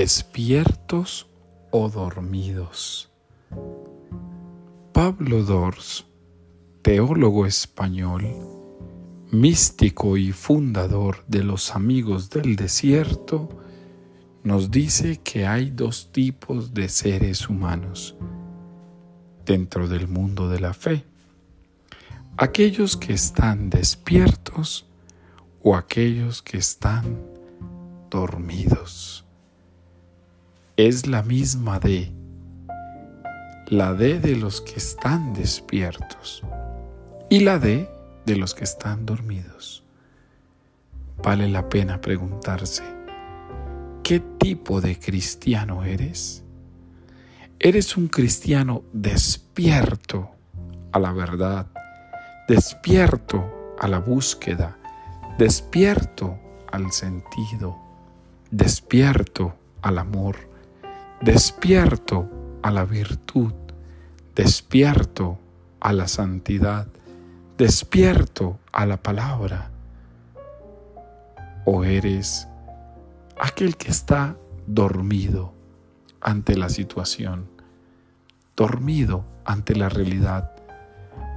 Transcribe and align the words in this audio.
despiertos 0.00 1.26
o 1.70 1.90
dormidos. 1.90 3.10
Pablo 4.94 5.42
Dors, 5.42 6.06
teólogo 6.80 7.44
español, 7.44 8.26
místico 9.30 10.16
y 10.16 10.32
fundador 10.32 11.22
de 11.26 11.44
los 11.44 11.76
amigos 11.76 12.30
del 12.30 12.56
desierto, 12.56 13.50
nos 14.42 14.70
dice 14.70 15.20
que 15.22 15.46
hay 15.46 15.68
dos 15.68 16.10
tipos 16.12 16.72
de 16.72 16.88
seres 16.88 17.50
humanos 17.50 18.16
dentro 19.44 19.86
del 19.86 20.08
mundo 20.08 20.48
de 20.48 20.60
la 20.60 20.72
fe. 20.72 21.04
Aquellos 22.38 22.96
que 22.96 23.12
están 23.12 23.68
despiertos 23.68 24.86
o 25.62 25.76
aquellos 25.76 26.40
que 26.40 26.56
están 26.56 27.20
dormidos 28.08 29.26
es 30.86 31.06
la 31.06 31.22
misma 31.22 31.78
D, 31.78 32.10
la 33.66 33.92
D 33.92 34.18
de 34.18 34.34
los 34.34 34.62
que 34.62 34.76
están 34.76 35.34
despiertos 35.34 36.42
y 37.28 37.40
la 37.40 37.58
D 37.58 37.86
de 38.24 38.36
los 38.36 38.54
que 38.54 38.64
están 38.64 39.04
dormidos. 39.04 39.84
Vale 41.22 41.48
la 41.48 41.68
pena 41.68 42.00
preguntarse, 42.00 42.82
¿qué 44.02 44.20
tipo 44.20 44.80
de 44.80 44.98
cristiano 44.98 45.84
eres? 45.84 46.44
¿Eres 47.58 47.98
un 47.98 48.08
cristiano 48.08 48.82
despierto 48.94 50.30
a 50.92 50.98
la 50.98 51.12
verdad, 51.12 51.66
despierto 52.48 53.74
a 53.78 53.86
la 53.86 53.98
búsqueda, 53.98 54.78
despierto 55.36 56.38
al 56.72 56.90
sentido, 56.90 57.76
despierto 58.50 59.54
al 59.82 59.98
amor? 59.98 60.49
Despierto 61.20 62.30
a 62.62 62.70
la 62.70 62.84
virtud, 62.84 63.52
despierto 64.34 65.38
a 65.78 65.92
la 65.92 66.08
santidad, 66.08 66.86
despierto 67.58 68.58
a 68.72 68.86
la 68.86 68.96
palabra. 69.02 69.70
O 71.66 71.84
eres 71.84 72.48
aquel 73.38 73.76
que 73.76 73.90
está 73.90 74.36
dormido 74.66 75.52
ante 76.22 76.56
la 76.56 76.70
situación, 76.70 77.50
dormido 78.56 79.24
ante 79.44 79.76
la 79.76 79.90
realidad, 79.90 80.52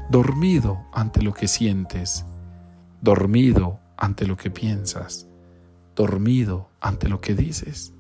dormido 0.10 0.82
ante 0.94 1.22
lo 1.22 1.34
que 1.34 1.50
sientes, 1.50 2.26
dormido 3.02 3.80
ante 3.98 4.28
lo 4.28 4.38
que 4.38 4.50
piensas, 4.50 5.28
dormido 5.94 6.70
ante 6.80 7.10
lo 7.10 7.20
que 7.20 7.36
dices. 7.36 7.94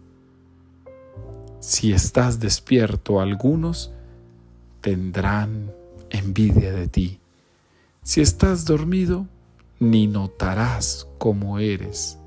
Si 1.65 1.93
estás 1.93 2.41
despierto, 2.41 3.21
algunos 3.21 3.89
tendrán 4.81 5.71
envidia 6.09 6.73
de 6.73 6.89
ti. 6.89 7.21
Si 8.01 8.19
estás 8.19 8.65
dormido, 8.65 9.27
ni 9.79 10.07
notarás 10.07 11.07
cómo 11.19 11.59
eres, 11.59 12.17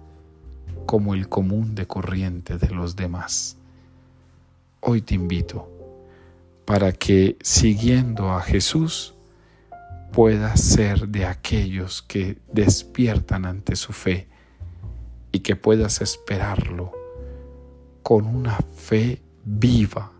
como 0.87 1.13
el 1.13 1.29
común 1.29 1.75
de 1.75 1.87
corriente 1.87 2.57
de 2.57 2.71
los 2.71 2.97
demás. 2.97 3.59
Hoy 4.81 5.03
te 5.03 5.17
invito 5.17 5.71
para 6.65 6.93
que 6.93 7.37
siguiendo 7.43 8.31
a 8.31 8.41
Jesús 8.41 9.13
puedas 10.13 10.63
ser 10.63 11.09
de 11.09 11.27
aquellos 11.27 12.01
que 12.01 12.39
despiertan 12.51 13.45
ante 13.45 13.77
su 13.77 13.93
fe 13.93 14.29
y 15.31 15.41
que 15.41 15.57
puedas 15.57 16.01
esperarlo 16.01 16.91
con 18.03 18.25
una 18.25 18.57
fe 18.75 19.21
viva, 19.47 20.13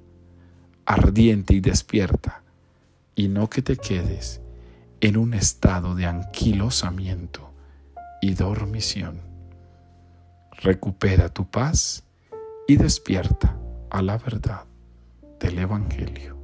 ardiente 0.87 1.53
y 1.53 1.61
despierta, 1.61 2.43
y 3.17 3.27
no 3.27 3.51
que 3.51 3.61
te 3.61 3.77
quedes 3.77 4.41
en 5.01 5.17
un 5.17 5.35
estado 5.35 5.97
de 5.97 6.07
anquilosamiento 6.07 7.51
y 8.23 8.35
dormición. 8.35 9.21
Recupera 10.53 11.29
tu 11.29 11.51
paz 11.51 12.05
y 12.69 12.77
despierta 12.77 13.59
a 13.91 14.01
la 14.01 14.17
verdad 14.17 14.65
del 15.41 15.59
Evangelio. 15.59 16.36